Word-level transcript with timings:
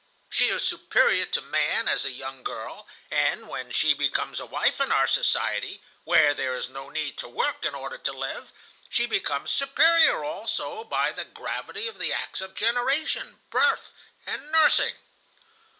She 0.31 0.47
is 0.49 0.67
superior 0.67 1.27
to 1.27 1.41
man 1.43 1.87
as 1.87 2.05
a 2.05 2.09
young 2.11 2.41
girl, 2.43 2.87
and 3.11 3.47
when 3.47 3.69
she 3.69 3.93
becomes 3.93 4.39
a 4.39 4.47
wife 4.47 4.81
in 4.81 4.91
our 4.91 5.05
society, 5.05 5.83
where 6.05 6.33
there 6.33 6.55
is 6.55 6.69
no 6.69 6.89
need 6.89 7.19
to 7.19 7.29
work 7.29 7.63
in 7.65 7.75
order 7.75 7.99
to 7.99 8.11
live, 8.11 8.51
she 8.89 9.05
becomes 9.05 9.51
superior, 9.51 10.23
also, 10.23 10.83
by 10.83 11.11
the 11.11 11.25
gravity 11.25 11.87
of 11.87 11.99
the 11.99 12.11
acts 12.11 12.41
of 12.41 12.55
generation, 12.55 13.41
birth, 13.51 13.93
and 14.25 14.51
nursing. 14.51 14.95